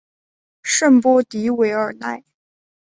[0.63, 2.23] 圣波迪韦尔奈。